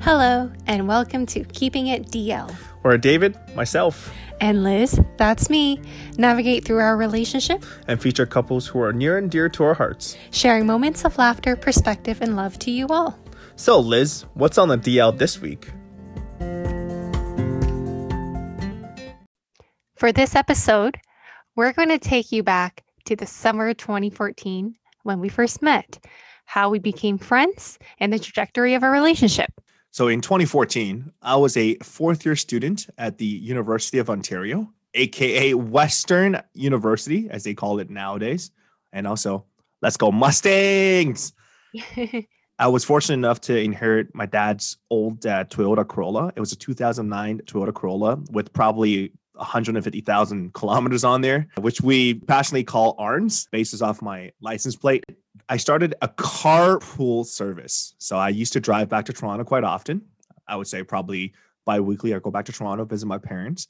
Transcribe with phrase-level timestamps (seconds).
[0.00, 2.50] Hello, and welcome to Keeping It DL.
[2.82, 5.80] Where David, myself, And Liz, that's me,
[6.16, 10.16] navigate through our relationship, and feature couples who are near and dear to our hearts.
[10.30, 13.18] sharing moments of laughter, perspective, and love to you all.
[13.56, 15.68] So, Liz, what's on the DL this week?
[19.96, 20.96] For this episode,
[21.56, 25.98] we're going to take you back to the summer 2014 when we first met,
[26.44, 29.50] how we became friends, and the trajectory of our relationship.
[29.90, 35.54] So, in 2014, I was a fourth year student at the University of Ontario, aka
[35.54, 38.50] Western University, as they call it nowadays.
[38.92, 39.44] And also,
[39.82, 41.32] let's go Mustangs!
[42.60, 46.32] I was fortunate enough to inherit my dad's old uh, Toyota Corolla.
[46.34, 52.64] It was a 2009 Toyota Corolla with probably 150,000 kilometers on there, which we passionately
[52.64, 55.04] call ARNS, bases off my license plate.
[55.48, 57.94] I started a carpool service.
[57.98, 60.02] So I used to drive back to Toronto quite often.
[60.46, 61.32] I would say probably
[61.64, 63.66] bi-weekly I go back to Toronto, visit my parents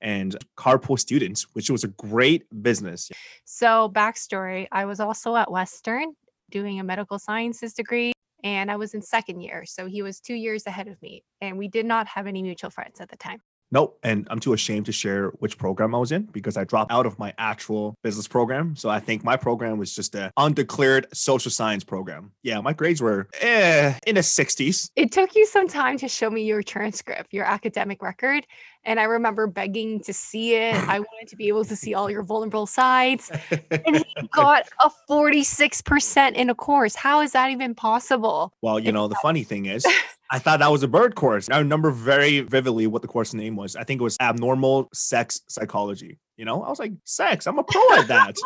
[0.00, 3.10] and carpool students, which was a great business.
[3.44, 6.12] So, backstory I was also at Western
[6.50, 8.12] doing a medical sciences degree,
[8.44, 9.64] and I was in second year.
[9.64, 12.68] So, he was two years ahead of me, and we did not have any mutual
[12.70, 13.40] friends at the time.
[13.70, 13.98] Nope.
[14.02, 17.06] And I'm too ashamed to share which program I was in because I dropped out
[17.06, 18.76] of my actual business program.
[18.76, 22.32] So I think my program was just an undeclared social science program.
[22.42, 24.90] Yeah, my grades were eh, in the 60s.
[24.96, 28.46] It took you some time to show me your transcript, your academic record.
[28.84, 30.74] And I remember begging to see it.
[30.74, 33.30] I wanted to be able to see all your vulnerable sides.
[33.70, 36.94] And he got a 46% in a course.
[36.94, 38.52] How is that even possible?
[38.62, 39.84] well, you know, the funny thing is,
[40.30, 41.48] I thought that was a bird course.
[41.50, 43.76] I remember very vividly what the course name was.
[43.76, 46.18] I think it was abnormal sex psychology.
[46.36, 48.36] You know, I was like, sex, I'm a pro at that.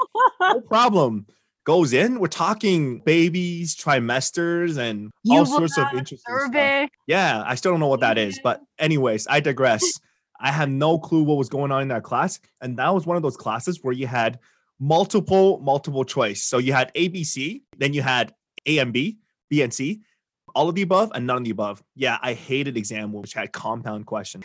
[0.41, 1.27] no problem.
[1.65, 6.91] Goes in, we're talking babies, trimesters, and You all sorts of interesting stuff.
[7.07, 8.41] Yeah, I still don't know what that is.
[8.43, 9.85] But, anyways, I digress.
[10.43, 12.41] I had no clue what was going on in that class.
[12.61, 14.41] And that was one of those classes where you had
[14.81, 16.43] multiple, multiple choice.
[16.43, 18.35] So you had ABC, then you had
[18.67, 19.19] A and B,
[19.49, 20.03] B and C,
[20.55, 21.83] all of the above, and none of the above.
[21.95, 24.45] Yeah, I hated exam which had compound questions.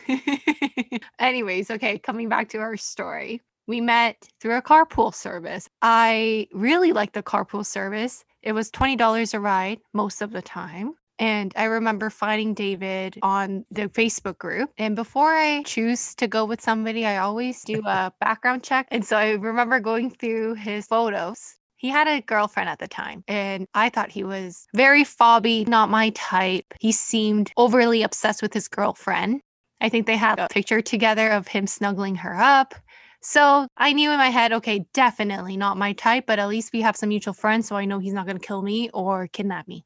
[1.19, 3.41] Anyways, okay, coming back to our story.
[3.65, 5.67] We met through a carpool service.
[5.81, 8.23] I really liked the carpool service.
[8.43, 10.93] It was $20 a ride most of the time.
[11.19, 14.71] And I remember finding David on the Facebook group.
[14.77, 18.87] And before I choose to go with somebody, I always do a background check.
[18.91, 21.55] And so I remember going through his photos.
[21.77, 25.91] He had a girlfriend at the time, and I thought he was very fobby, not
[25.91, 26.73] my type.
[26.79, 29.41] He seemed overly obsessed with his girlfriend.
[29.79, 32.73] I think they had a picture together of him snuggling her up.
[33.21, 36.81] So I knew in my head, okay, definitely not my type, but at least we
[36.81, 37.67] have some mutual friends.
[37.67, 39.85] So I know he's not going to kill me or kidnap me.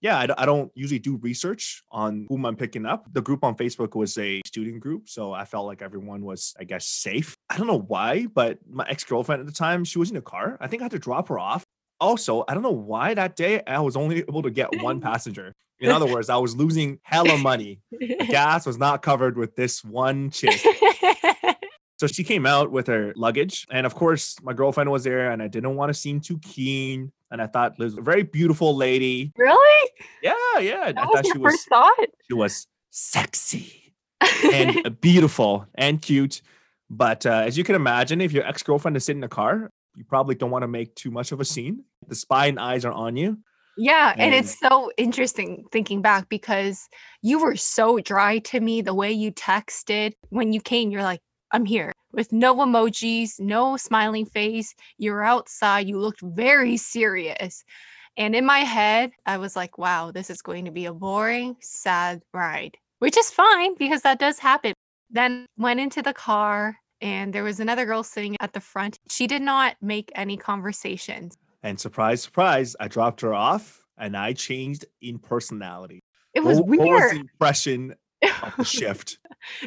[0.00, 3.12] Yeah, I don't usually do research on whom I'm picking up.
[3.12, 5.08] The group on Facebook was a student group.
[5.08, 7.36] So I felt like everyone was, I guess, safe.
[7.50, 10.22] I don't know why, but my ex girlfriend at the time, she was in a
[10.22, 10.56] car.
[10.60, 11.64] I think I had to drop her off.
[12.00, 15.52] Also, I don't know why that day I was only able to get one passenger.
[15.78, 17.80] In other words, I was losing hella money.
[18.28, 20.58] Gas was not covered with this one chick.
[21.98, 23.66] So she came out with her luggage.
[23.70, 27.12] And of course, my girlfriend was there, and I didn't want to seem too keen.
[27.30, 29.32] And I thought Liz was a very beautiful lady.
[29.36, 29.90] really?
[30.22, 30.82] Yeah, yeah.
[30.86, 32.06] I That thought was she your was first thought?
[32.28, 33.94] she was sexy
[34.52, 36.42] and beautiful and cute.
[36.88, 39.70] But uh, as you can imagine, if your ex girlfriend is sitting in a car,
[39.96, 41.84] you probably don't want to make too much of a scene.
[42.06, 43.38] The spying eyes are on you.
[43.78, 46.88] Yeah, and it's so interesting thinking back because
[47.20, 50.90] you were so dry to me the way you texted when you came.
[50.90, 51.20] You're like,
[51.52, 54.74] I'm here with no emojis, no smiling face.
[54.98, 55.86] You're outside.
[55.88, 57.62] You looked very serious.
[58.16, 61.56] And in my head, I was like, wow, this is going to be a boring,
[61.60, 64.72] sad ride, which is fine because that does happen.
[65.10, 68.98] Then went into the car and there was another girl sitting at the front.
[69.10, 71.36] She did not make any conversations.
[71.62, 76.00] And surprise, surprise, I dropped her off and I changed in personality.
[76.34, 77.94] It was What- what was the impression
[78.42, 79.18] of the shift?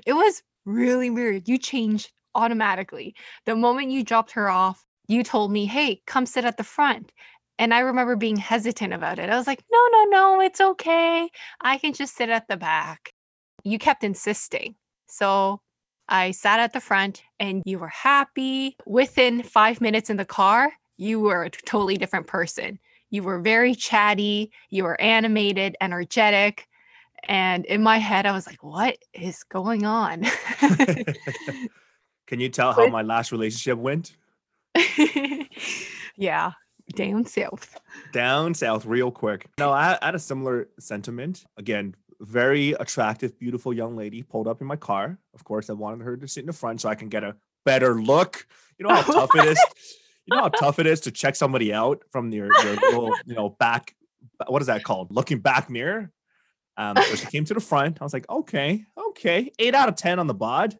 [0.05, 1.47] it was really weird.
[1.47, 3.15] You changed automatically.
[3.45, 7.11] The moment you dropped her off, you told me, hey, come sit at the front.
[7.57, 9.29] And I remember being hesitant about it.
[9.29, 11.29] I was like, no, no, no, it's okay.
[11.59, 13.11] I can just sit at the back.
[13.63, 14.75] You kept insisting.
[15.07, 15.59] So
[16.07, 18.77] I sat at the front and you were happy.
[18.85, 22.79] Within five minutes in the car, you were a totally different person.
[23.09, 26.67] You were very chatty, you were animated, energetic.
[27.27, 30.25] And in my head, I was like, what is going on?
[32.27, 34.15] Can you tell how my last relationship went?
[36.15, 36.51] yeah,
[36.93, 37.79] down south.
[38.13, 39.47] Down south, real quick.
[39.57, 41.45] No, I I had a similar sentiment.
[41.57, 45.17] Again, very attractive, beautiful young lady pulled up in my car.
[45.33, 47.35] Of course, I wanted her to sit in the front so I can get a
[47.65, 48.45] better look.
[48.77, 49.59] You know how tough it is.
[50.25, 53.35] You know how tough it is to check somebody out from your, your little, you
[53.35, 53.95] know, back.
[54.47, 55.11] What is that called?
[55.11, 56.11] Looking back mirror.
[56.79, 57.97] Um, so she came to the front.
[58.01, 60.77] I was like, okay, okay, eight out of ten on the bod,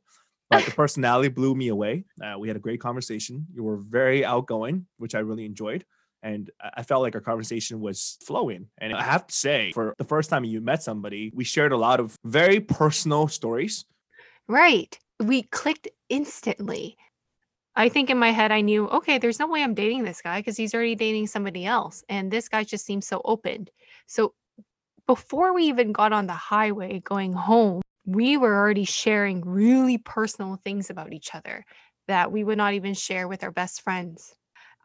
[0.50, 2.06] but the personality blew me away.
[2.24, 3.46] Uh, we had a great conversation.
[3.54, 5.86] You were very outgoing, which I really enjoyed
[6.22, 8.68] and I felt like our conversation was flowing.
[8.78, 11.78] And I have to say, for the first time you met somebody, we shared a
[11.78, 13.86] lot of very personal stories.
[14.48, 14.98] Right.
[15.20, 16.98] We clicked instantly.
[17.76, 20.40] I think in my head, I knew, okay, there's no way I'm dating this guy
[20.40, 22.04] because he's already dating somebody else.
[22.10, 23.70] And this guy just seems so open.
[24.08, 24.34] So
[25.10, 30.56] before we even got on the highway going home, we were already sharing really personal
[30.64, 31.66] things about each other
[32.08, 34.36] that we would not even share with our best friends.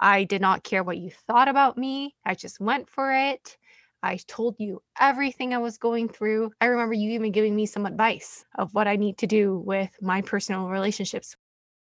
[0.01, 2.15] I did not care what you thought about me.
[2.25, 3.59] I just went for it.
[4.03, 6.53] I told you everything I was going through.
[6.59, 9.91] I remember you even giving me some advice of what I need to do with
[10.01, 11.37] my personal relationships.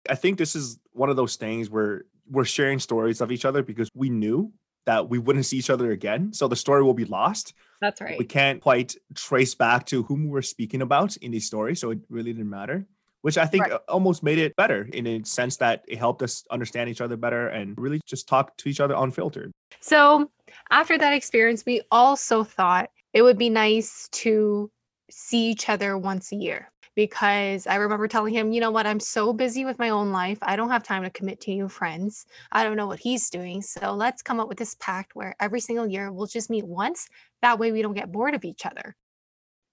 [0.09, 3.65] I think this is one of those things where we're sharing stories of each other
[3.65, 4.53] because we knew
[4.89, 6.33] that we wouldn't see each other again.
[6.33, 7.53] So the story will be lost.
[7.83, 8.19] That's right.
[8.19, 11.79] We can't quite trace back to whom we were speaking about in these stories.
[11.79, 12.87] So it really didn't matter
[13.23, 13.81] which I think right.
[13.89, 17.49] almost made it better in a sense that it helped us understand each other better
[17.49, 19.51] and really just talk to each other unfiltered.
[19.81, 20.31] So,
[20.71, 24.71] after that experience, we also thought it would be nice to
[25.11, 28.99] see each other once a year because I remember telling him, you know what, I'm
[28.99, 30.39] so busy with my own life.
[30.43, 32.27] I don't have time to commit to new friends.
[32.51, 33.63] I don't know what he's doing.
[33.63, 37.09] So let's come up with this pact where every single year we'll just meet once.
[37.41, 38.97] That way we don't get bored of each other.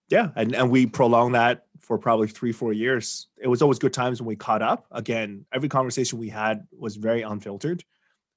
[0.08, 3.26] Yeah, and, and we prolonged that for probably three, four years.
[3.42, 4.86] It was always good times when we caught up.
[4.92, 7.84] Again, every conversation we had was very unfiltered,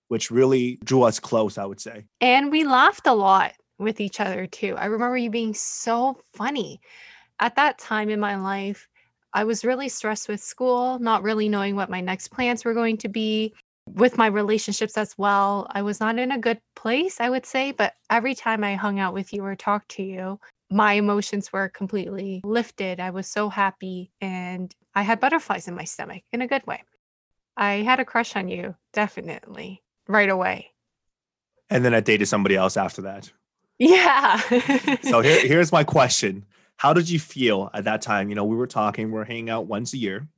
[0.06, 2.06] which really drew us close, I would say.
[2.22, 4.76] And we laughed a lot with each other too.
[4.78, 6.80] I remember you being so funny.
[7.40, 8.88] At that time in my life,
[9.32, 12.96] I was really stressed with school, not really knowing what my next plans were going
[12.98, 13.54] to be.
[13.86, 17.72] With my relationships as well, I was not in a good place, I would say.
[17.72, 20.40] But every time I hung out with you or talked to you,
[20.70, 23.00] my emotions were completely lifted.
[23.00, 26.82] I was so happy and I had butterflies in my stomach in a good way.
[27.56, 30.72] I had a crush on you, definitely, right away.
[31.70, 33.30] And then I dated somebody else after that.
[33.78, 34.38] Yeah.
[35.02, 36.44] so here, here's my question.
[36.78, 38.28] How did you feel at that time?
[38.28, 40.28] You know, we were talking, we are hanging out once a year,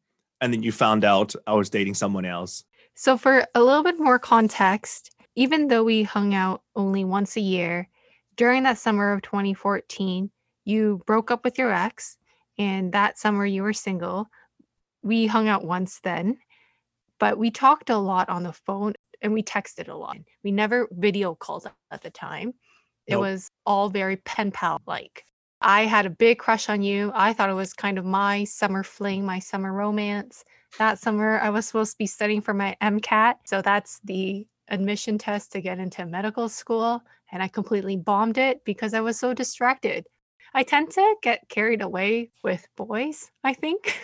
[0.40, 2.64] and then you found out I was dating someone else.
[2.94, 7.42] So, for a little bit more context, even though we hung out only once a
[7.42, 7.88] year,
[8.36, 10.30] during that summer of 2014,
[10.64, 12.16] you broke up with your ex,
[12.56, 14.26] and that summer you were single.
[15.02, 16.38] We hung out once then,
[17.18, 20.16] but we talked a lot on the phone and we texted a lot.
[20.42, 22.54] We never video called at the time.
[23.06, 23.20] It nope.
[23.20, 25.24] was all very pen pal like.
[25.60, 27.12] I had a big crush on you.
[27.14, 30.44] I thought it was kind of my summer fling, my summer romance.
[30.78, 33.36] That summer, I was supposed to be studying for my MCAT.
[33.44, 37.02] So that's the admission test to get into medical school
[37.32, 40.06] and I completely bombed it because I was so distracted.
[40.52, 43.96] I tend to get carried away with boys, I think.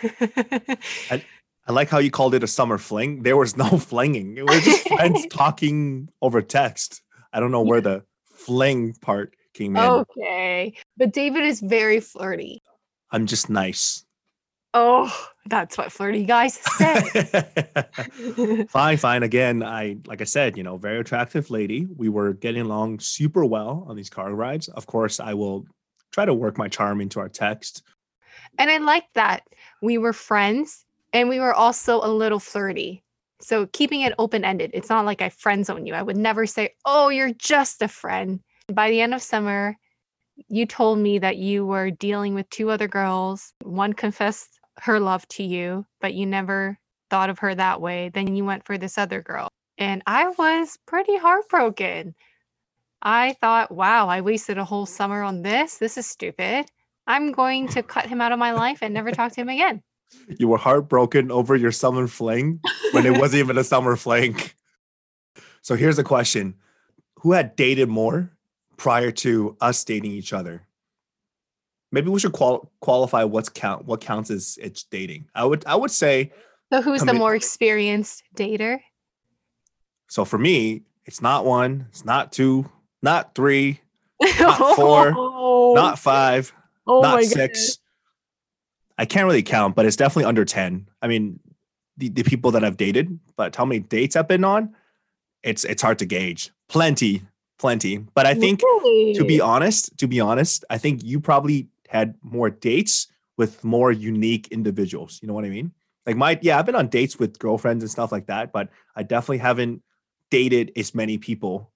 [1.11, 1.23] I,
[1.67, 3.23] I, like how you called it a summer fling.
[3.23, 4.37] There was no flinging.
[4.37, 7.01] It was just friends talking over text.
[7.33, 9.77] I don't know where the fling part in.
[9.77, 10.75] Okay.
[10.97, 12.61] But David is very flirty.
[13.11, 14.05] I'm just nice.
[14.73, 15.11] Oh,
[15.47, 17.01] that's what flirty guys say.
[18.69, 19.23] fine, fine.
[19.23, 21.87] Again, I like I said, you know, very attractive lady.
[21.95, 24.67] We were getting along super well on these car rides.
[24.67, 25.65] Of course, I will
[26.11, 27.83] try to work my charm into our text.
[28.59, 29.43] And I like that.
[29.81, 33.03] We were friends and we were also a little flirty.
[33.39, 34.71] So keeping it open ended.
[34.73, 35.93] It's not like I friend zone you.
[35.93, 39.77] I would never say, "Oh, you're just a friend." By the end of summer,
[40.49, 43.53] you told me that you were dealing with two other girls.
[43.63, 46.77] One confessed her love to you, but you never
[47.09, 48.09] thought of her that way.
[48.13, 49.47] Then you went for this other girl.
[49.77, 52.13] And I was pretty heartbroken.
[53.01, 55.77] I thought, wow, I wasted a whole summer on this.
[55.77, 56.65] This is stupid.
[57.05, 59.81] I'm going to cut him out of my life and never talk to him again.
[60.39, 64.37] You were heartbroken over your summer fling when it wasn't even a summer fling.
[65.61, 66.55] So here's a question
[67.19, 68.31] Who had dated more
[68.77, 70.67] prior to us dating each other?
[71.91, 75.27] maybe we should qual- qualify what's count what counts as it's dating.
[75.33, 76.31] I would I would say
[76.71, 78.79] So who's the more experienced dater?
[80.09, 82.69] So for me, it's not one, it's not two,
[83.01, 83.81] not three,
[84.39, 85.73] not four, oh.
[85.75, 86.53] not five,
[86.85, 87.35] oh not six.
[87.35, 87.79] Goodness.
[88.97, 90.89] I can't really count, but it's definitely under 10.
[91.03, 91.39] I mean,
[91.97, 94.75] the, the people that I've dated, but how many dates I've been on,
[95.43, 96.51] it's it's hard to gauge.
[96.67, 97.21] Plenty,
[97.57, 97.97] plenty.
[97.97, 99.13] But I think really?
[99.15, 103.91] to be honest, to be honest, I think you probably had more dates with more
[103.91, 105.19] unique individuals.
[105.21, 105.71] You know what I mean?
[106.05, 109.03] Like my yeah, I've been on dates with girlfriends and stuff like that, but I
[109.03, 109.83] definitely haven't
[110.31, 111.71] dated as many people.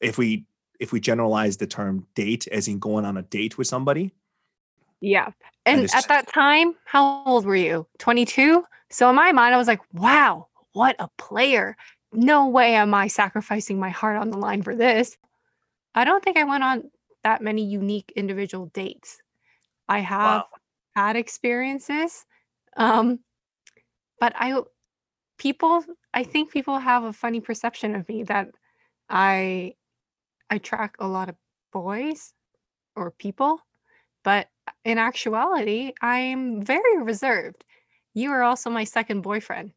[0.00, 0.46] If we
[0.78, 4.14] if we generalize the term date as in going on a date with somebody.
[5.00, 5.30] Yeah.
[5.66, 7.86] And it's- at that time, how old were you?
[7.98, 8.64] 22?
[8.90, 11.76] So in my mind, I was like, wow, what a player.
[12.12, 15.16] No way am I sacrificing my heart on the line for this.
[15.94, 16.90] I don't think I went on
[17.24, 19.20] that many unique individual dates.
[19.88, 20.48] I have Wow.
[20.96, 22.26] had experiences.
[22.76, 23.20] Um,
[24.20, 24.60] but I
[25.38, 25.84] people
[26.14, 28.50] I think people have a funny perception of me that
[29.08, 29.74] I
[30.50, 31.36] I track a lot of
[31.72, 32.34] boys
[32.96, 33.60] or people,
[34.24, 34.48] but
[34.84, 37.64] in actuality, I'm very reserved.
[38.14, 39.72] You are also my second boyfriend.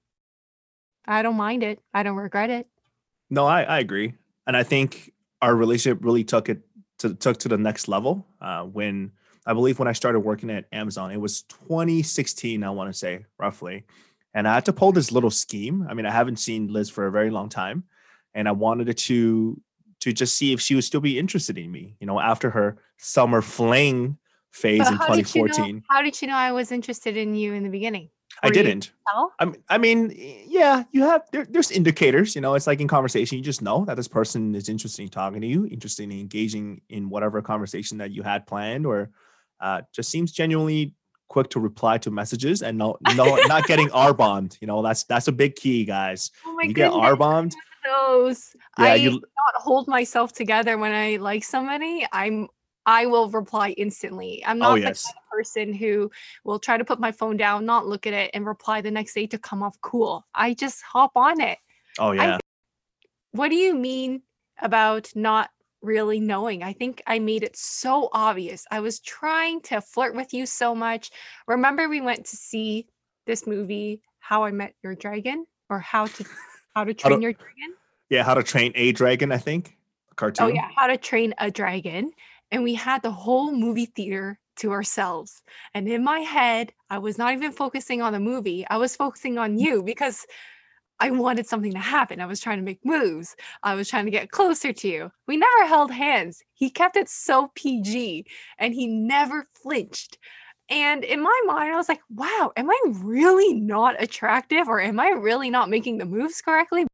[1.06, 1.80] I don't mind it.
[1.94, 2.68] I don't regret it.
[3.30, 4.14] No, I, I agree,
[4.46, 6.62] and I think our relationship really took it
[7.00, 9.12] to took to the next level uh, when
[9.46, 13.26] I believe when I started working at Amazon, it was 2016, I want to say
[13.40, 13.86] roughly,
[14.34, 15.88] and I had to pull this little scheme.
[15.90, 17.84] I mean, I haven't seen Liz for a very long time,
[18.34, 19.62] and I wanted to
[20.02, 21.96] to just see if she would still be interested in me.
[22.00, 24.18] You know, after her summer fling
[24.52, 25.48] phase But in how did you know?
[25.48, 28.10] 2014, How did you know I was interested in you in the beginning?
[28.44, 28.92] I didn't.
[29.40, 30.14] I mean, I mean,
[30.48, 32.36] yeah, you have there, there's indicators.
[32.36, 35.10] You know, it's like in conversation, you just know that this person is interested in
[35.10, 39.12] talking to you, interested in engaging in whatever conversation that you had planned, or
[39.60, 40.96] uh, just seems genuinely
[41.28, 44.58] quick to reply to messages and no, no, not getting R bombed.
[44.62, 46.32] You know, that's that's a big key, guys.
[46.46, 46.92] Oh my You get.
[46.92, 47.56] R bombed.
[47.84, 48.56] Those.
[48.78, 52.06] Yeah, I you not hold myself together when I like somebody.
[52.12, 52.48] I'm
[52.86, 54.44] I will reply instantly.
[54.46, 56.12] I'm oh, not Oh the kind of person who
[56.44, 59.14] will try to put my phone down, not look at it, and reply the next
[59.14, 60.26] day to come off cool.
[60.34, 61.58] I just hop on it.
[62.00, 62.38] oh yeah.
[63.34, 64.24] What do you mean
[64.60, 65.50] about not
[65.82, 66.64] really knowing?
[66.64, 68.66] I think I made it so obvious.
[68.70, 71.12] I was trying to flirt with you so much.
[71.48, 72.88] Remember we went to see
[73.26, 76.26] this movie, How I Met Your Dragon, or How to
[76.76, 77.76] How to How to- Train Your Dragon?
[78.10, 79.32] yeah, how to train a dragon?
[79.32, 79.78] I think
[80.12, 80.48] a cartoon.
[80.48, 82.12] Oh yeah, How to Train a Dragon.
[82.52, 85.42] And we had the whole movie theater to ourselves.
[85.74, 88.66] And in my head, I was not even focusing on the movie.
[88.70, 89.62] I was focusing on mm.
[89.62, 90.26] you because
[91.00, 92.22] I wanted something to happen.
[92.22, 93.36] I was trying to make moves.
[93.64, 95.12] I was trying to get closer to you.
[95.28, 96.44] We never held hands.
[96.54, 98.26] He kept it so PG
[98.60, 100.20] and he never flinched.
[100.70, 105.00] And in my mind, I was like, wow, am I really not attractive or am
[105.00, 106.86] I really not making the moves correctly?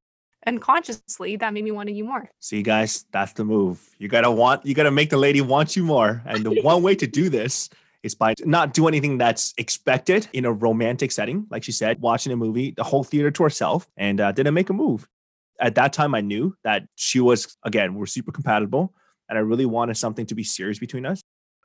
[0.47, 2.29] Unconsciously, that made me want to you more.
[2.39, 3.93] See, guys, that's the move.
[3.99, 6.23] You gotta want, you gotta make the lady want you more.
[6.25, 7.69] And the one way to do this
[8.01, 12.31] is by not do anything that's expected in a romantic setting, like she said, watching
[12.31, 15.07] a movie, the whole theater to herself, and uh, didn't make a move.
[15.59, 18.93] At that time, I knew that she was again, we're super compatible,
[19.27, 21.21] and I really wanted something to be serious between us.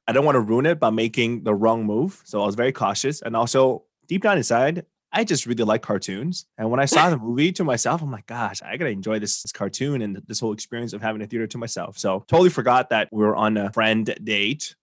[0.09, 2.73] I don't want to ruin it by making the wrong move, so I was very
[2.73, 3.23] cautious.
[3.23, 6.47] And also, deep down inside, I just really like cartoons.
[6.57, 9.43] And when I saw the movie to myself, I'm like, gosh, I gotta enjoy this,
[9.43, 11.99] this cartoon and this whole experience of having a theater to myself.
[11.99, 14.75] So totally forgot that we were on a friend date.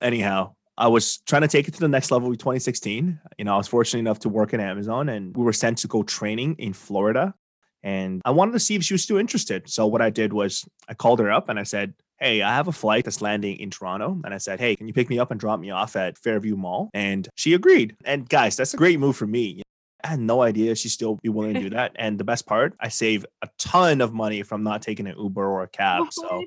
[0.00, 3.20] Anyhow, I was trying to take it to the next level with 2016.
[3.38, 5.88] You know, I was fortunate enough to work at Amazon and we were sent to
[5.88, 7.34] go training in Florida.
[7.82, 9.68] And I wanted to see if she was still interested.
[9.68, 12.68] So what I did was I called her up and I said, Hey, I have
[12.68, 14.20] a flight that's landing in Toronto.
[14.24, 16.56] And I said, Hey, can you pick me up and drop me off at Fairview
[16.56, 16.90] Mall?
[16.92, 17.96] And she agreed.
[18.04, 19.62] And guys, that's a great move for me.
[20.04, 21.92] I had no idea she'd still be willing to do that.
[21.96, 25.46] And the best part, I save a ton of money from not taking an Uber
[25.46, 26.12] or a oh, cab.
[26.12, 26.44] So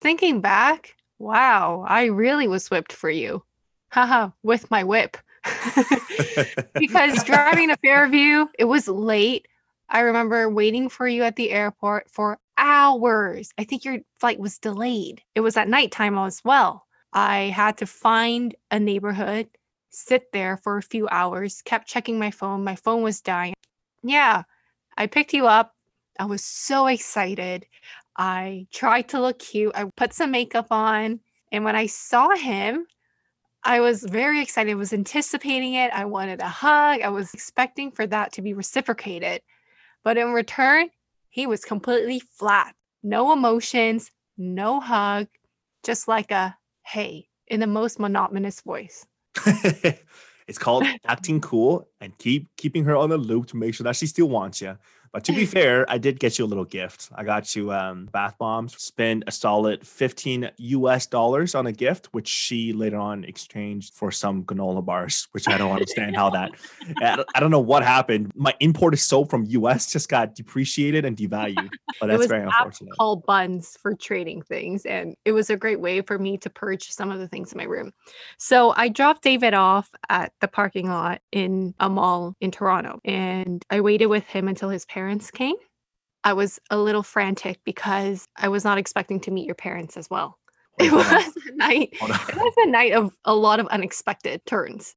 [0.00, 3.42] Thinking back, wow, I really was whipped for you.
[3.90, 5.16] Haha, with my whip.
[6.74, 9.48] because driving to Fairview, it was late.
[9.88, 13.50] I remember waiting for you at the airport for hours.
[13.58, 15.22] I think your flight was delayed.
[15.34, 16.86] It was at nighttime as well.
[17.12, 19.48] I had to find a neighborhood,
[19.90, 22.64] sit there for a few hours, kept checking my phone.
[22.64, 23.54] My phone was dying.
[24.02, 24.42] Yeah,
[24.96, 25.74] I picked you up.
[26.18, 27.66] I was so excited.
[28.16, 29.72] I tried to look cute.
[29.74, 31.20] I put some makeup on.
[31.52, 32.86] And when I saw him,
[33.62, 34.72] I was very excited.
[34.72, 35.90] I was anticipating it.
[35.92, 37.00] I wanted a hug.
[37.00, 39.40] I was expecting for that to be reciprocated.
[40.02, 40.90] But in return,
[41.34, 42.76] he was completely flat.
[43.02, 45.26] No emotions, no hug,
[45.82, 49.04] just like a hey in the most monotonous voice.
[50.46, 53.96] it's called acting cool and keep keeping her on the loop to make sure that
[53.96, 54.78] she still wants you.
[55.14, 57.08] But to be fair, I did get you a little gift.
[57.14, 58.74] I got you um, bath bombs.
[58.82, 64.10] Spend a solid 15 US dollars on a gift, which she later on exchanged for
[64.10, 66.50] some granola bars, which I don't understand how that.
[67.34, 68.32] I don't, know what happened.
[68.34, 71.70] My imported soap from US just got depreciated and devalued.
[72.00, 72.96] But it that's was very unfortunate.
[72.96, 76.90] called Bunz for trading things, and it was a great way for me to purge
[76.90, 77.92] some of the things in my room.
[78.38, 83.64] So I dropped David off at the parking lot in a mall in Toronto, and
[83.70, 85.56] I waited with him until his parents came.
[86.22, 90.08] I was a little frantic because I was not expecting to meet your parents as
[90.10, 90.38] well.
[90.80, 91.90] It was a night.
[91.92, 94.96] It was a night of a lot of unexpected turns.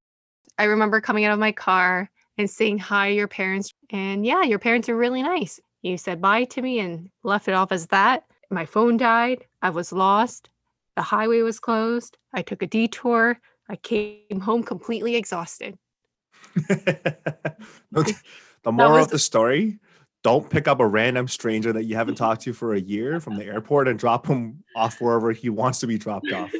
[0.57, 3.73] I remember coming out of my car and saying hi to your parents.
[3.91, 5.59] And yeah, your parents are really nice.
[5.83, 8.23] You said bye to me and left it off as that.
[8.49, 9.45] My phone died.
[9.61, 10.49] I was lost.
[10.95, 12.17] The highway was closed.
[12.33, 13.39] I took a detour.
[13.69, 15.77] I came home completely exhausted.
[16.55, 18.17] the
[18.63, 19.77] the moral was- of the story
[20.23, 23.35] don't pick up a random stranger that you haven't talked to for a year from
[23.35, 26.51] the airport and drop him off wherever he wants to be dropped off.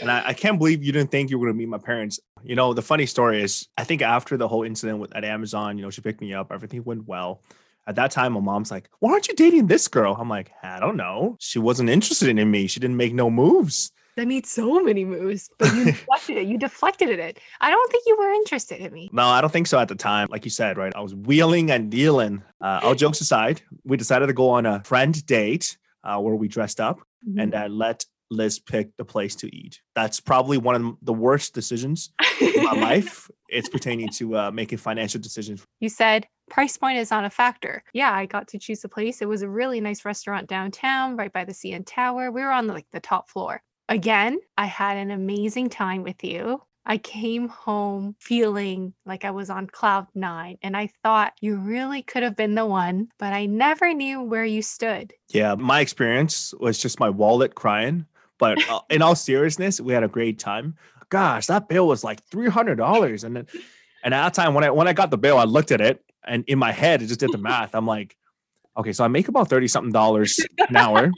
[0.00, 2.20] And I, I can't believe you didn't think you were going to meet my parents.
[2.42, 5.78] You know, the funny story is, I think after the whole incident with, at Amazon,
[5.78, 7.42] you know, she picked me up, everything went well.
[7.86, 10.16] At that time, my mom's like, Why aren't you dating this girl?
[10.18, 11.36] I'm like, I don't know.
[11.38, 12.66] She wasn't interested in me.
[12.66, 13.92] She didn't make no moves.
[14.16, 16.46] I made so many moves, but you deflected it.
[16.46, 17.38] You deflected it.
[17.60, 19.10] I don't think you were interested in me.
[19.12, 20.28] No, I don't think so at the time.
[20.30, 20.92] Like you said, right?
[20.94, 22.42] I was wheeling and dealing.
[22.60, 26.48] Uh, all jokes aside, we decided to go on a friend date uh, where we
[26.48, 27.00] dressed up
[27.38, 29.80] and uh, let Liz pick the place to eat.
[29.94, 33.30] That's probably one of the worst decisions in my life.
[33.48, 35.64] It's pertaining to uh, making financial decisions.
[35.80, 37.82] you said price point is not a factor.
[37.94, 39.22] Yeah, I got to choose a place.
[39.22, 42.30] It was a really nice restaurant downtown, right by the CN Tower.
[42.30, 43.62] We were on like the top floor.
[43.88, 46.62] Again, I had an amazing time with you.
[46.86, 52.02] I came home feeling like I was on cloud nine, and I thought you really
[52.02, 55.14] could have been the one, but I never knew where you stood.
[55.28, 58.06] Yeah, my experience was just my wallet crying.
[58.38, 60.74] But uh, in all seriousness, we had a great time.
[61.08, 63.46] Gosh, that bill was like three hundred dollars, and then,
[64.02, 66.04] and at that time when I when I got the bill, I looked at it,
[66.26, 67.74] and in my head, I just did the math.
[67.74, 68.16] I'm like,
[68.76, 71.12] okay, so I make about thirty something dollars an hour,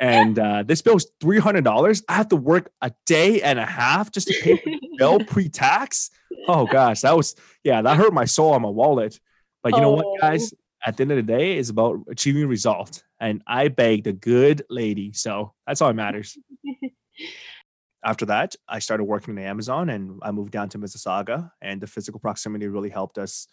[0.00, 2.02] and uh, this bill is three hundred dollars.
[2.08, 5.18] I have to work a day and a half just to pay for the bill
[5.20, 6.10] pre-tax.
[6.46, 9.18] Oh gosh, that was yeah, that hurt my soul on my wallet.
[9.62, 9.96] But you know Oh.
[9.96, 10.52] what, guys?
[10.86, 13.02] At the end of the day, it's about achieving result.
[13.20, 16.38] And I begged a good lady, so that's all that matters.
[18.04, 21.50] After that, I started working in Amazon, and I moved down to Mississauga.
[21.60, 23.48] And the physical proximity really helped us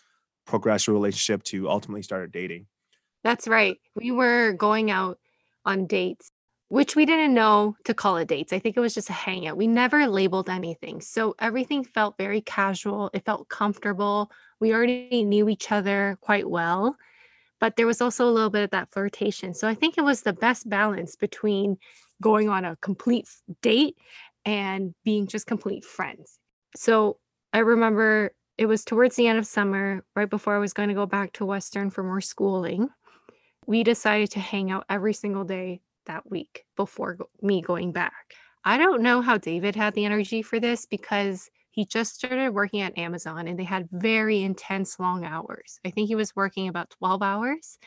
[0.45, 2.67] progress a relationship to ultimately start dating.
[3.23, 3.77] That's right.
[3.95, 5.17] We were going out
[5.65, 6.29] on dates,
[6.75, 8.51] which we didn't know to call it dates.
[8.51, 9.55] I think it was just a hangout.
[9.55, 10.99] We never labeled anything.
[10.99, 13.09] So everything felt very casual.
[13.13, 14.29] It felt comfortable.
[14.59, 16.97] We already knew each other quite well,
[17.61, 19.53] but there was also a little bit of that flirtation.
[19.53, 21.77] So I think it was the best balance between
[22.21, 23.29] going on a complete
[23.61, 23.95] date
[24.43, 26.39] and being just complete friends.
[26.75, 27.19] So
[27.53, 30.95] I remember it was towards the end of summer, right before I was going to
[30.95, 32.89] go back to Western for more schooling
[33.67, 38.33] we decided to hang out every single day that week before me going back.
[38.63, 42.81] I don't know how David had the energy for this because he just started working
[42.81, 45.79] at Amazon and they had very intense long hours.
[45.85, 47.77] I think he was working about 12 hours.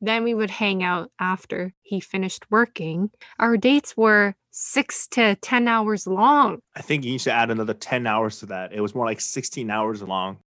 [0.00, 3.10] Then we would hang out after he finished working.
[3.38, 6.58] Our dates were six to 10 hours long.
[6.74, 8.72] I think you need to add another 10 hours to that.
[8.72, 10.38] It was more like 16 hours long.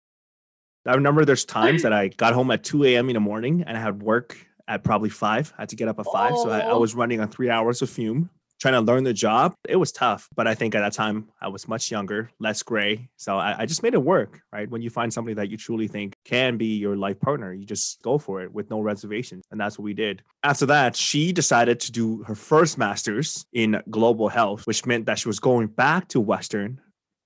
[0.87, 3.09] I remember there's times that I got home at 2 a.m.
[3.09, 4.37] in the morning and I had work
[4.69, 5.53] at probably five.
[5.59, 6.37] I had to get up at five.
[6.39, 6.81] So I, I Oh.
[6.81, 9.55] was running on three hours of fume, trying to learn the job.
[9.69, 10.29] It was tough.
[10.35, 13.09] But I think at that time I was much younger, less gray.
[13.17, 14.69] So I, I just made it work, right?
[14.69, 18.03] When you find somebody that you truly think can be your life partner, you just
[18.03, 19.45] go for it with no reservations.
[19.51, 20.23] And that's what we did.
[20.43, 25.19] After that, she decided to do her first master's in global health, which meant that
[25.19, 26.81] she was going back to Western,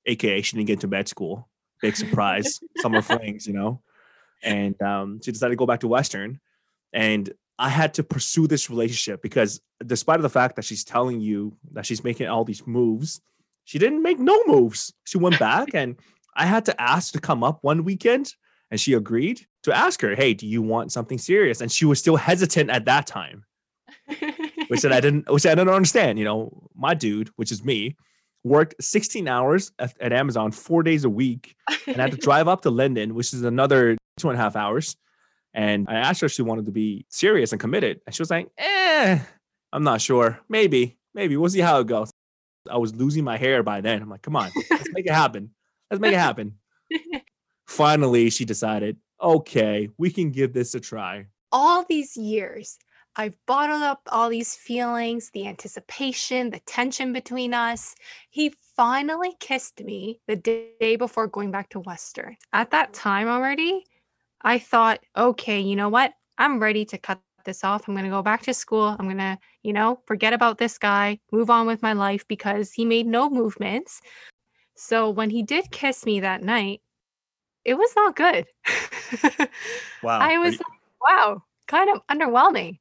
[0.07, 1.49] aka she didn't get into med school.
[1.81, 3.81] Big surprise, summer flings, you know.
[4.43, 6.41] And um, she decided to go back to Western.
[6.93, 11.57] And I had to pursue this relationship because despite the fact that she's telling you
[11.73, 13.21] that she's making all these moves,
[13.65, 14.93] she didn't make no moves.
[15.05, 15.97] She went back and
[16.35, 18.35] I had to ask to come up one weekend
[18.71, 21.61] and she agreed to ask her, Hey, do you want something serious?
[21.61, 23.45] And she was still hesitant at that time
[24.69, 26.19] which I didn't, which I didn't understand.
[26.19, 27.97] You know, my dude, which is me,
[28.45, 32.49] worked 16 hours at, at Amazon four days a week, and I had to drive
[32.49, 34.97] up to London, which is another two and a half hours.
[35.55, 38.31] And I asked her if she wanted to be serious and committed, and she was
[38.31, 39.19] like, "Eh,
[39.73, 40.41] I'm not sure.
[40.49, 42.11] Maybe, maybe we'll see how it goes."
[42.71, 44.03] I was losing my hair by then.
[44.03, 45.51] I'm like, "Come on, let's make it happen.
[45.91, 46.55] Let's make it happen."
[47.67, 51.27] Finally, she decided, okay, we can give this a try.
[51.53, 52.79] All these years,
[53.17, 57.95] I've bottled up all these feelings, the anticipation, the tension between us.
[58.31, 62.37] He finally kissed me the day before going back to Western.
[62.53, 63.85] At that time already,
[64.43, 66.13] I thought, okay, you know what?
[66.39, 67.89] I'm ready to cut this off.
[67.89, 68.97] I'm going to go back to school.
[68.99, 72.73] I'm going to, you know, forget about this guy, move on with my life because
[72.73, 74.01] he made no movements.
[74.77, 76.81] So when he did kiss me that night,
[77.65, 78.47] it was not good.
[80.03, 80.19] Wow.
[80.21, 82.79] I was like, wow, kind of underwhelming.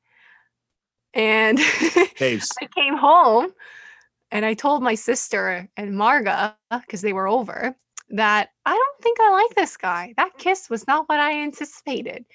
[1.13, 1.59] And
[2.61, 3.51] I came home
[4.31, 7.75] and I told my sister and Marga, because they were over,
[8.11, 10.13] that I don't think I like this guy.
[10.17, 12.25] That kiss was not what I anticipated.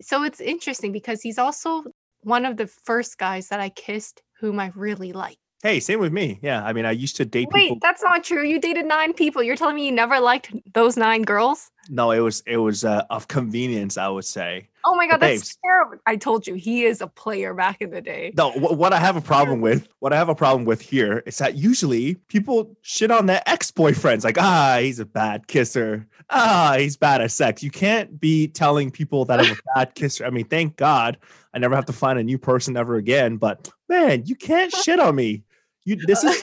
[0.00, 1.84] So it's interesting because he's also
[2.22, 5.38] one of the first guys that I kissed whom I really liked.
[5.62, 6.40] hey, same with me.
[6.42, 6.64] Yeah.
[6.64, 7.78] I mean, I used to date Wait, people.
[7.80, 8.44] that's not true.
[8.44, 9.42] You dated nine people.
[9.44, 11.70] You're telling me you never liked those nine girls?
[11.88, 14.68] No, it was it was uh, of convenience, I would say.
[14.84, 15.96] Oh my god, that's babes- terrible.
[16.06, 18.32] I told you he is a player back in the day.
[18.36, 21.22] No, wh- what I have a problem with, what I have a problem with here
[21.26, 26.06] is that usually people shit on their ex-boyfriends, like, ah, he's a bad kisser.
[26.30, 27.62] Ah, he's bad at sex.
[27.62, 30.24] You can't be telling people that I'm a bad kisser.
[30.26, 31.18] I mean, thank God
[31.54, 33.36] I never have to find a new person ever again.
[33.36, 35.44] But man, you can't shit on me.
[35.84, 36.40] You this is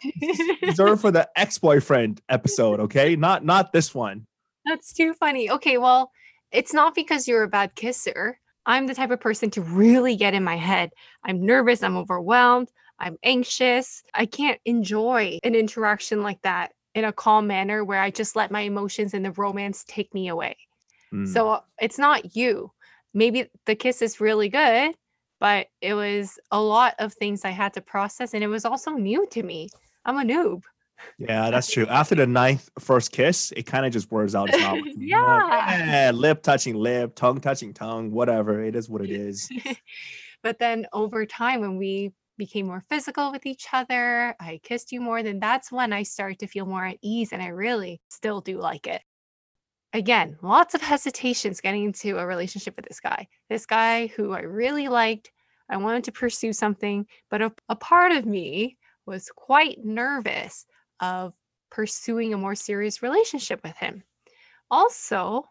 [0.62, 3.16] reserved for the ex-boyfriend episode, okay?
[3.16, 4.28] Not not this one.
[4.66, 5.50] That's too funny.
[5.50, 6.12] Okay, well,
[6.52, 8.40] it's not because you're a bad kisser.
[8.66, 10.92] I'm the type of person to really get in my head.
[11.24, 14.04] I'm nervous, I'm overwhelmed, I'm anxious.
[14.14, 18.52] I can't enjoy an interaction like that in a calm manner where I just let
[18.52, 20.58] my emotions and the romance take me away.
[21.14, 21.28] Mm.
[21.28, 22.72] So it's not you.
[23.14, 24.94] Maybe the kiss is really good,
[25.40, 28.92] but it was a lot of things I had to process and it was also
[28.92, 29.70] new to me.
[30.06, 30.64] I'm a noob.
[31.18, 31.86] Yeah, that's true.
[31.88, 34.50] After the ninth first kiss, it kind of just wears out.
[34.50, 35.48] It's not like, you know what?
[35.50, 36.08] Yeah.
[36.10, 38.64] Eh, lip touching lip, tongue touching tongue, whatever.
[38.64, 39.50] It is what it is.
[40.42, 45.02] but then over time, when we became more physical with each other, I kissed you
[45.02, 47.34] more, then that's when I started to feel more at ease.
[47.34, 49.02] And I really still do like it.
[49.94, 53.28] Again, lots of hesitations getting into a relationship with this guy.
[53.50, 55.32] This guy who I really liked,
[55.70, 60.66] I wanted to pursue something, but a, a part of me was quite nervous
[61.00, 61.34] of
[61.70, 64.04] pursuing a more serious relationship with him.
[64.72, 65.46] Also,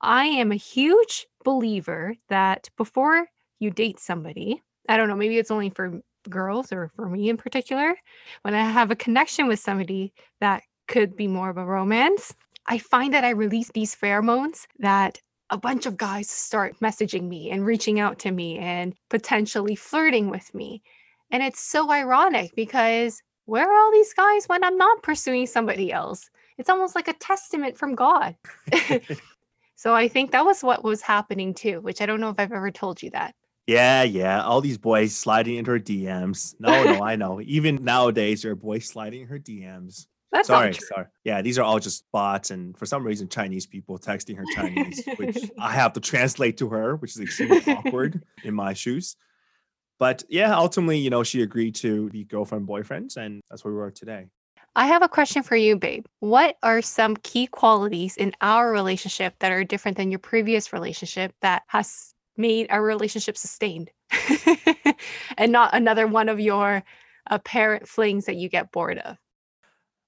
[0.00, 3.26] I am a huge believer that before
[3.58, 7.36] you date somebody, I don't know, maybe it's only for girls or for me in
[7.36, 7.94] particular,
[8.42, 12.34] when I have a connection with somebody that could be more of a romance,
[12.66, 17.50] I find that I release these pheromones that a bunch of guys start messaging me
[17.50, 20.82] and reaching out to me and potentially flirting with me.
[21.30, 25.92] And it's so ironic because where are all these guys when I'm not pursuing somebody
[25.92, 26.30] else?
[26.58, 28.36] It's almost like a testament from God.
[29.74, 32.52] so I think that was what was happening too, which I don't know if I've
[32.52, 33.34] ever told you that.
[33.66, 34.42] Yeah, yeah.
[34.42, 36.54] All these boys sliding into her DMs.
[36.58, 37.40] No, no, I know.
[37.40, 40.06] Even nowadays, there are boys sliding her DMs.
[40.32, 41.06] That's sorry, sorry.
[41.22, 45.00] Yeah, these are all just bots, and for some reason, Chinese people texting her Chinese,
[45.16, 49.16] which I have to translate to her, which is extremely awkward in my shoes.
[49.98, 53.80] But yeah, ultimately, you know, she agreed to be girlfriend boyfriends, and that's where we
[53.80, 54.26] are today.
[54.76, 56.04] I have a question for you, babe.
[56.18, 61.32] What are some key qualities in our relationship that are different than your previous relationship
[61.42, 63.92] that has made our relationship sustained
[65.38, 66.82] and not another one of your
[67.28, 69.16] apparent flings that you get bored of?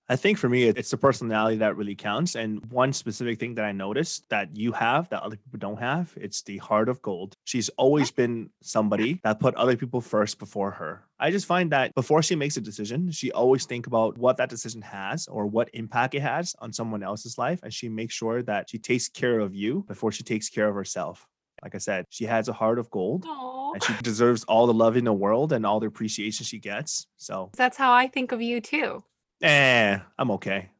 [0.08, 2.36] I think for me, it's the personality that really counts.
[2.36, 6.12] And one specific thing that I noticed that you have that other people don't have,
[6.16, 7.36] it's the heart of gold.
[7.44, 11.02] She's always been somebody that put other people first before her.
[11.18, 14.48] I just find that before she makes a decision, she always think about what that
[14.48, 17.60] decision has or what impact it has on someone else's life.
[17.64, 20.74] And she makes sure that she takes care of you before she takes care of
[20.76, 21.26] herself.
[21.64, 24.74] Like I said, she has a heart of gold Oh, and she deserves all the
[24.74, 27.06] love in the world and all the appreciation she gets.
[27.16, 29.02] So, that's how I think of you too.
[29.42, 30.70] Eh, I'm okay.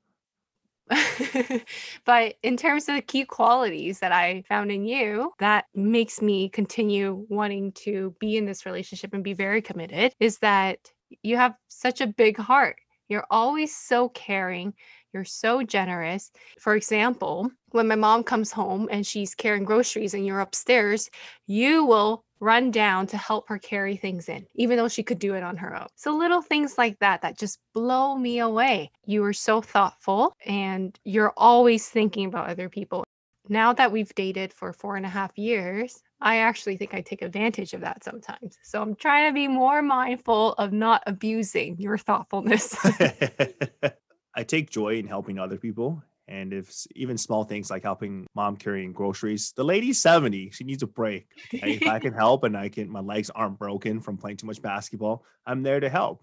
[2.04, 6.48] but in terms of the key qualities that I found in you that makes me
[6.48, 10.78] continue wanting to be in this relationship and be very committed is that
[11.22, 12.76] you have such a big heart.
[13.08, 14.74] You're always so caring.
[15.16, 16.30] You're so generous.
[16.60, 21.08] For example, when my mom comes home and she's carrying groceries and you're upstairs,
[21.46, 25.32] you will run down to help her carry things in, even though she could do
[25.32, 25.86] it on her own.
[25.94, 28.90] So little things like that that just blow me away.
[29.06, 33.02] You are so thoughtful and you're always thinking about other people.
[33.48, 37.22] Now that we've dated for four and a half years, I actually think I take
[37.22, 38.58] advantage of that sometimes.
[38.64, 42.76] So I'm trying to be more mindful of not abusing your thoughtfulness.
[44.36, 46.02] I take joy in helping other people.
[46.28, 50.50] And if even small things like helping mom carrying groceries, the lady's 70.
[50.50, 51.28] She needs a break.
[51.54, 51.78] okay?
[51.80, 54.60] if I can help and I can, my legs aren't broken from playing too much
[54.60, 56.22] basketball, I'm there to help.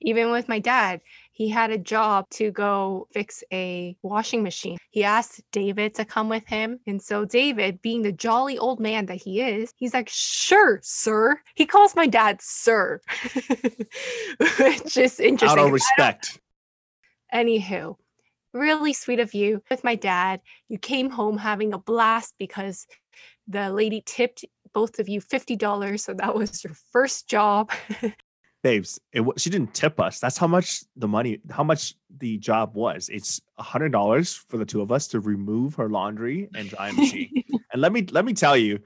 [0.00, 1.00] Even with my dad,
[1.32, 4.78] he had a job to go fix a washing machine.
[4.90, 6.78] He asked David to come with him.
[6.86, 11.40] And so, David, being the jolly old man that he is, he's like, Sure, sir.
[11.56, 13.00] He calls my dad sir,
[14.58, 15.48] which is interesting.
[15.48, 16.38] Out of respect.
[17.32, 17.96] Anywho,
[18.52, 20.40] really sweet of you with my dad.
[20.68, 22.86] You came home having a blast because
[23.48, 26.00] the lady tipped both of you $50.
[26.00, 27.70] So that was your first job.
[28.62, 32.74] babes it, she didn't tip us that's how much the money how much the job
[32.74, 36.68] was it's a hundred dollars for the two of us to remove her laundry and
[36.68, 37.42] dry machine
[37.72, 38.78] and let me let me tell you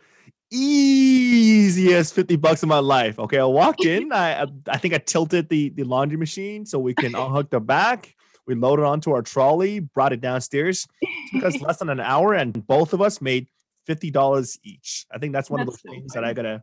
[0.50, 5.50] easiest 50 bucks of my life okay i walked in I- i think i tilted
[5.50, 8.15] the the laundry machine so we can unhook the back
[8.46, 10.87] we loaded onto our trolley brought it downstairs
[11.32, 13.46] took us less than an hour and both of us made
[13.88, 16.62] $50 each i think that's one of That's those so things that i gotta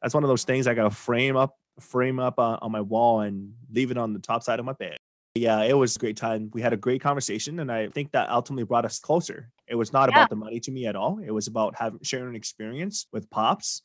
[0.00, 3.20] that's one of those things i gotta frame up frame up uh, on my wall
[3.20, 4.96] and leave it on the top side of my bed.
[5.34, 6.50] Yeah, it was a great time.
[6.52, 9.50] We had a great conversation, and I think that ultimately brought us closer.
[9.66, 10.16] It was not Yeah.
[10.16, 11.18] about the money to me at all.
[11.24, 13.80] It was about having sharing an experience with pops.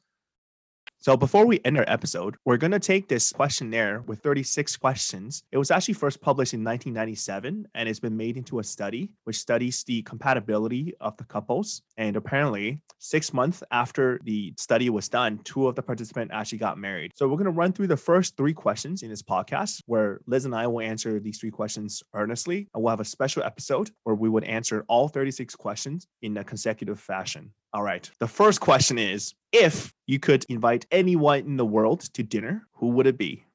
[1.07, 5.41] So before we end our episode, we're going to take this questionnaire with 36 questions.
[5.53, 9.37] It was actually first published in 1997 and it's been made into a study which
[9.37, 11.81] studies the compatibility of the couples.
[11.95, 16.77] And apparently, 6 months after the study was done, two of the participants actually got
[16.77, 17.13] married.
[17.15, 20.43] So we're going to run through the first 3 questions in this podcast where Liz
[20.43, 24.15] and I will answer these 3 questions earnestly and we'll have a special episode where
[24.17, 27.53] we would answer all 36 questions in a consecutive fashion.
[27.73, 28.09] All right.
[28.19, 32.87] The first question is if you could invite anyone in the world to dinner, who
[32.89, 33.45] would it be?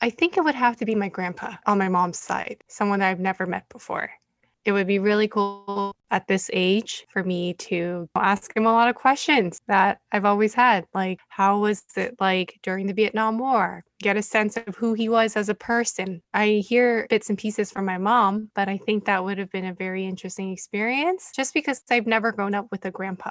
[0.00, 3.20] I think it would have to be my grandpa on my mom's side, someone I've
[3.20, 4.10] never met before.
[4.64, 8.88] It would be really cool at this age for me to ask him a lot
[8.88, 10.84] of questions that I've always had.
[10.94, 13.82] Like, how was it like during the Vietnam War?
[14.00, 16.22] Get a sense of who he was as a person.
[16.34, 19.64] I hear bits and pieces from my mom, but I think that would have been
[19.64, 23.30] a very interesting experience just because I've never grown up with a grandpa.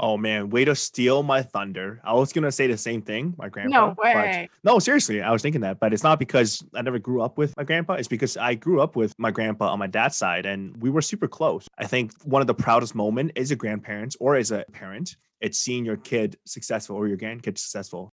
[0.00, 2.00] Oh man, way to steal my thunder.
[2.04, 3.88] I was gonna say the same thing, my grandpa.
[3.88, 4.48] No but- way.
[4.62, 7.56] no, seriously, I was thinking that, but it's not because I never grew up with
[7.56, 7.94] my grandpa.
[7.94, 11.02] It's because I grew up with my grandpa on my dad's side, and we were
[11.02, 11.66] super close.
[11.78, 15.58] I think one of the proudest moment as a grandparent or as a parent, it's
[15.58, 18.12] seeing your kid successful or your grandkid successful.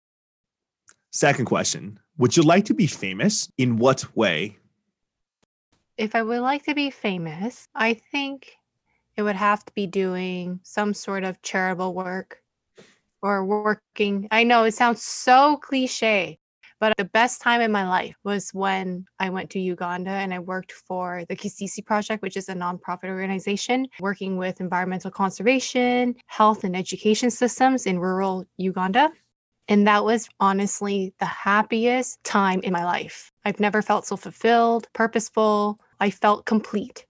[1.13, 3.51] Second question: Would you like to be famous?
[3.57, 4.59] In what way?
[6.01, 8.57] if I would like to be famous, I think
[9.17, 12.39] it would have to be doing some sort of charitable work
[13.23, 14.29] or working.
[14.31, 16.39] I know it sounds so cliche,
[16.79, 20.39] but the best time in my life was when I went to Uganda and I
[20.39, 26.65] worked for the Kasiisi Project, which is a nonprofit organization working with environmental conservation, health,
[26.65, 29.11] and education systems in rural Uganda.
[29.69, 33.31] And that was honestly the happiest time in my life.
[33.45, 35.79] I've never felt so fulfilled, purposeful.
[36.01, 37.07] I felt complete.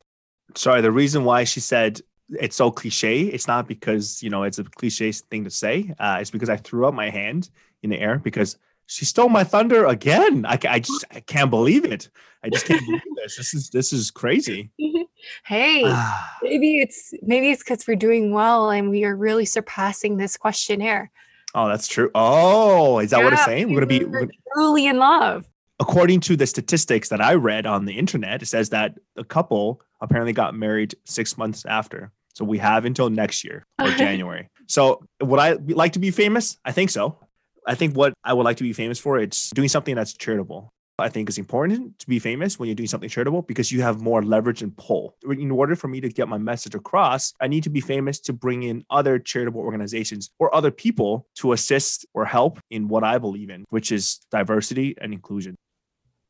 [0.54, 4.58] Sorry the reason why she said it's so cliche it's not because you know it's
[4.58, 7.50] a cliche thing to say uh, it's because i threw up my hand
[7.82, 10.44] in the air because she stole my thunder again.
[10.44, 12.10] I, I just i can't believe it.
[12.42, 13.36] I just can't believe this.
[13.36, 14.70] This is this is crazy.
[15.44, 20.16] Hey, Ah, maybe it's maybe it's because we're doing well and we are really surpassing
[20.16, 21.10] this questionnaire.
[21.54, 22.10] oh that's true.
[22.16, 23.68] Oh is that what it's Yeah, saying?
[23.68, 25.46] We're gonna be we're truly in love.
[25.78, 29.82] according to the statistics that I read on the internet, it says that the couple
[30.00, 32.12] apparently got married six months after.
[32.34, 34.48] So we have until next year or January.
[34.66, 36.56] so would I like to be famous?
[36.64, 37.18] I think so.
[37.66, 40.72] I think what I would like to be famous for it's doing something that's charitable.
[41.00, 44.00] I think it's important to be famous when you're doing something charitable because you have
[44.00, 45.16] more leverage and pull.
[45.28, 48.32] In order for me to get my message across, I need to be famous to
[48.32, 53.18] bring in other charitable organizations or other people to assist or help in what I
[53.18, 55.56] believe in, which is diversity and inclusion.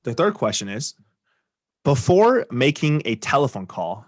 [0.04, 0.94] The third question is
[1.84, 4.06] before making a telephone call,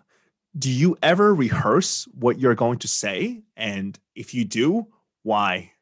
[0.58, 3.42] do you ever rehearse what you're going to say?
[3.56, 4.86] And if you do,
[5.22, 5.72] why?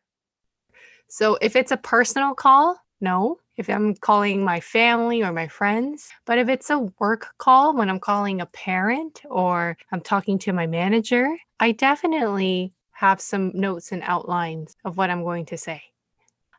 [1.09, 3.39] So if it's a personal call, no.
[3.57, 7.91] If I'm calling my family or my friends, but if it's a work call when
[7.91, 13.93] I'm calling a parent or I'm talking to my manager, I definitely have some notes
[13.93, 15.83] and outlines of what I'm going to say.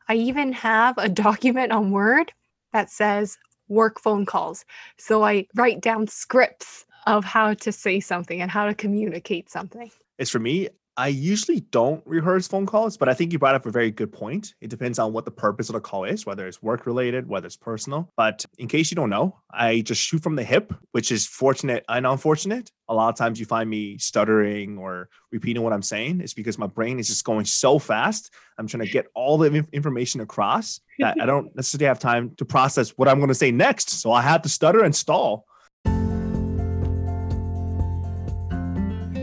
[0.07, 2.33] I even have a document on Word
[2.73, 3.37] that says
[3.71, 4.65] work phone calls.
[4.97, 9.89] So I write down scripts of how to say something and how to communicate something.
[10.19, 13.65] It's for me, I usually don't rehearse phone calls, but I think you brought up
[13.65, 14.53] a very good point.
[14.59, 17.47] It depends on what the purpose of the call is, whether it's work related, whether
[17.47, 18.11] it's personal.
[18.17, 21.85] But in case you don't know, I just shoot from the hip, which is fortunate
[21.87, 22.71] and unfortunate.
[22.89, 26.19] A lot of times you find me stuttering or repeating what I'm saying.
[26.19, 28.33] It's because my brain is just going so fast.
[28.57, 32.43] I'm trying to get all the information across that I don't necessarily have time to
[32.43, 33.89] process what I'm going to say next.
[33.89, 35.45] So I have to stutter and stall.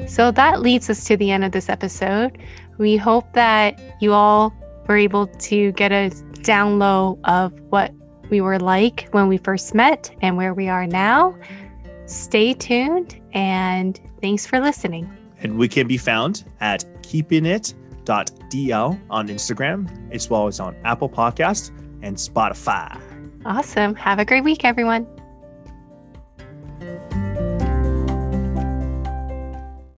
[0.09, 2.39] So that leads us to the end of this episode.
[2.79, 4.55] We hope that you all
[4.89, 6.11] were able to get a
[6.43, 7.93] down low of what
[8.31, 11.37] we were like when we first met and where we are now.
[12.07, 15.15] Stay tuned and thanks for listening.
[15.43, 21.71] And we can be found at keepingit.dl on Instagram, as well as on Apple Podcast
[22.03, 23.01] and Spotify.
[23.45, 23.95] Awesome.
[23.95, 25.07] Have a great week, everyone.